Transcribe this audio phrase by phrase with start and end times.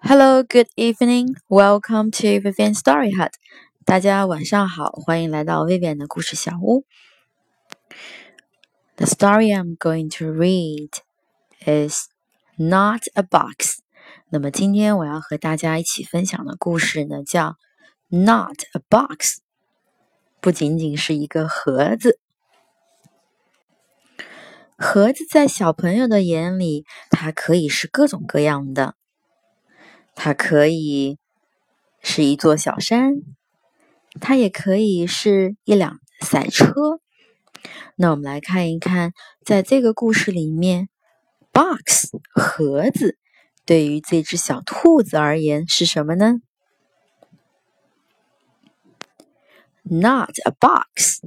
[0.00, 1.34] Hello, good evening.
[1.50, 3.32] Welcome to Vivian Story Hut.
[3.84, 6.84] 大家晚上好，欢迎来到 Vivian 的故事小屋。
[8.94, 10.90] The story I'm going to read
[11.66, 12.06] is
[12.56, 13.78] not a box.
[14.30, 17.56] 那么今天我要和大家一起分享的故事呢，叫
[18.08, 19.38] Not a box，
[20.40, 22.20] 不仅仅是一个盒子。
[24.76, 28.94] 盒子在小朋友的眼里，它可以是各种各样的。
[30.20, 31.16] 它可以
[32.02, 33.22] 是一座小山，
[34.20, 36.72] 它也可以是一辆赛车。
[37.94, 39.12] 那我们来看一看，
[39.44, 40.88] 在这个故事里面
[41.52, 43.16] ，box 盒子
[43.64, 46.40] 对于这只小兔子而言是什么呢
[49.84, 51.20] ？Not a box.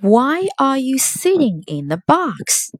[0.00, 2.72] Why are you sitting in the box?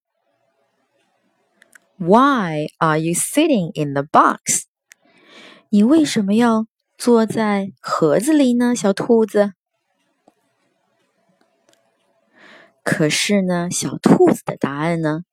[2.03, 4.63] Why are you sitting in the box？
[5.69, 6.67] 你为什么要
[6.97, 9.53] 坐在盒子里呢，小兔子？
[12.83, 15.25] 可是呢，小兔子的答案呢，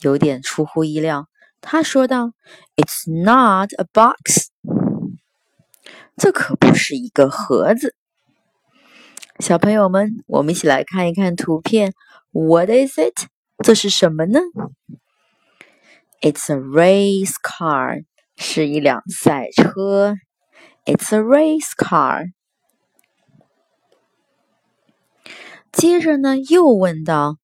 [0.00, 1.28] 有点出乎意料。
[1.60, 2.32] 他说道
[2.74, 4.48] ：“It's not a box。”
[6.18, 7.94] 这可不是一个盒子。
[9.38, 11.92] 小朋友们，我们一起来看一看图片。
[12.32, 13.28] What is it？
[13.62, 14.40] 这是什么呢
[16.20, 18.04] ？It's a race car，
[18.36, 20.16] 是一辆赛车。
[20.84, 22.32] It's a race car。
[25.70, 27.36] 接着呢，又问道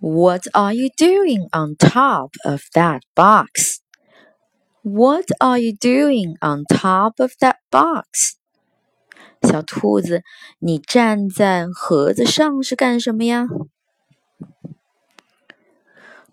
[0.00, 3.78] ：“What are you doing on top of that box?
[4.82, 8.34] What are you doing on top of that box？”
[9.42, 10.22] 小兔子，
[10.58, 13.46] 你站在盒子上是干什么呀？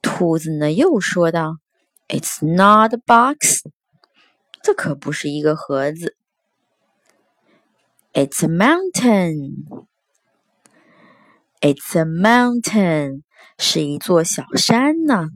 [0.02, 1.58] 兔子呢，又说道。
[2.10, 3.62] It's not a box，
[4.64, 6.18] 这可不是一个盒子。
[8.14, 9.66] It's a mountain。
[11.62, 13.22] It's a mountain，
[13.60, 15.28] 是一座小山呢。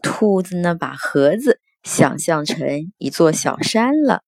[0.00, 4.22] 兔子呢，把盒子想象成一座小山了。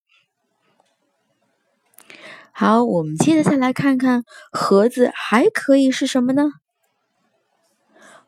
[2.53, 6.51] 好，我们接着再来看看盒子还可以是什么呢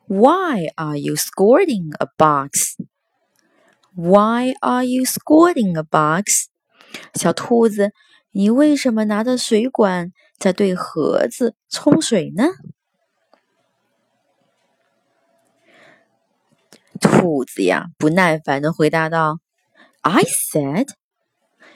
[0.07, 2.78] ？Why are you squirting a box?
[4.01, 6.47] Why are you squirting a box?
[7.15, 7.91] 小兔子，
[8.31, 12.45] 你为什么拿着水管在对盒子冲水呢？
[17.01, 19.41] 兔子呀，不耐烦的回答道
[20.03, 20.91] ：“I said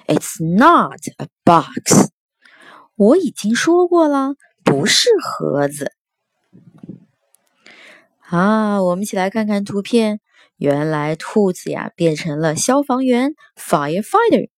[0.07, 2.11] it's not a box。
[2.95, 5.91] 我已经说过了，不是盒子。”
[8.33, 10.19] 啊，我们一起来看看图片。
[10.57, 14.49] 原来兔子呀变成了消防员，firefighter。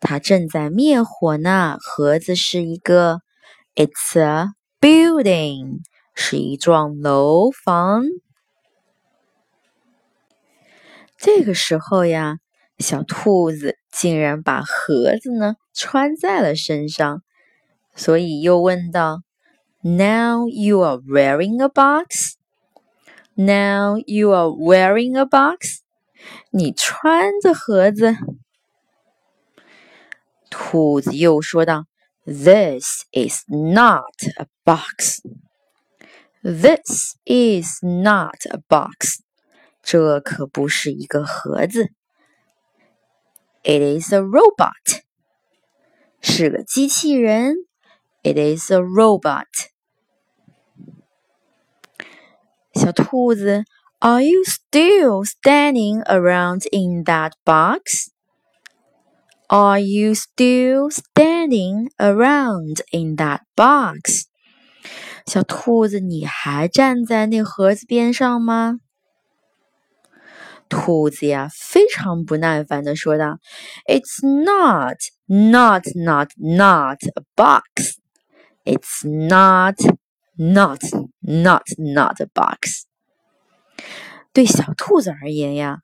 [0.00, 1.76] 它正在灭火呢。
[1.80, 3.20] 盒子是一个
[3.76, 4.48] ，it's a
[4.80, 5.82] building，
[6.12, 8.02] 是一幢楼房。
[11.16, 12.38] 这个时候呀，
[12.78, 17.22] 小兔子竟然把盒子呢穿在了身上，
[17.94, 19.22] 所以又问道
[19.82, 22.34] ：“Now you are wearing a box？”
[23.35, 25.79] Now you are wearing a box。
[26.51, 28.15] 你穿着盒子。
[30.49, 31.85] 兔子又说道：“
[32.25, 35.21] This is not a box.
[36.41, 39.21] This is not a box.
[39.81, 41.91] 这可不是一个盒子。
[43.63, 45.01] It is a robot.
[46.21, 47.55] 是个机器人。
[48.23, 49.69] It is a robot.”
[52.74, 53.64] 小兔子
[54.00, 58.08] ，Are you still standing around in that box?
[59.46, 64.24] Are you still standing around in that box?
[65.26, 68.80] 小兔子，你还站在那盒子边上吗？
[70.68, 73.38] 兔子呀，非常不耐烦的说道
[73.86, 74.96] ：“It's not,
[75.26, 77.94] not, not, not a box.
[78.64, 79.76] It's not.”
[80.35, 80.81] Not,
[81.19, 82.83] not, not a box。
[84.31, 85.79] 对小兔子而言呀，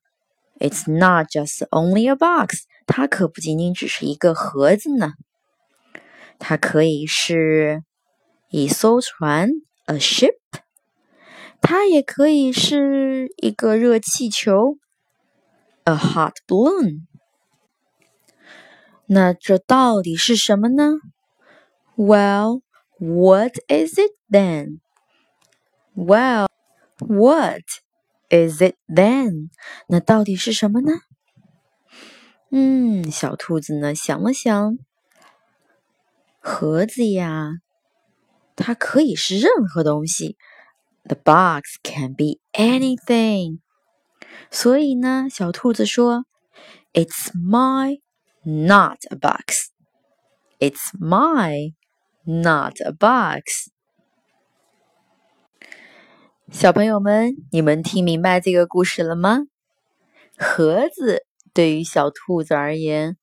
[0.59, 2.63] It's not just only a box。
[2.85, 5.13] 它可不仅仅只是一个盒子呢。
[6.39, 7.83] 它可以是
[8.49, 9.49] 一艘船，
[9.87, 10.37] a ship。
[11.59, 14.77] 它也可以是一个热气球，
[15.83, 17.07] a hot balloon。
[19.07, 20.93] 那这到底是什么呢？
[21.97, 22.61] Well。
[22.99, 24.79] What is it then?
[25.95, 26.47] Well,
[26.99, 27.63] what
[28.29, 29.49] is it then?
[29.87, 30.91] 那到底是什么呢
[32.51, 34.77] 嗯，小兔子呢想了想，
[36.39, 37.59] 盒子呀，
[38.55, 40.37] 它可以是任何东西。
[41.03, 43.59] The box can be anything。
[44.49, 46.25] 所以呢，小兔子说：“
[46.93, 47.99] It's my
[48.43, 49.67] not a box.
[50.59, 51.73] It's my
[52.30, 53.70] not a box.”
[56.50, 59.40] 小朋友们，你们听明白这个故事了吗？
[60.36, 63.16] 盒子对于小兔子而言，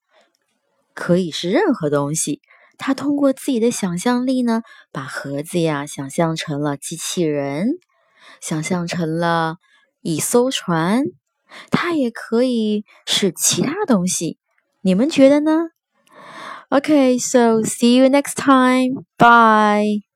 [0.93, 2.41] 可以是任何东西。
[2.77, 4.61] 它通过自己的想象力呢，
[4.91, 7.79] 把盒子呀想象成了机器人，
[8.39, 9.57] 想象成了
[10.01, 11.03] 一艘船。
[11.71, 14.37] 它也可以是其他东西。
[14.81, 15.51] 你们觉得呢
[16.71, 19.05] ？Okay, so see you next time.
[19.17, 20.06] Bye.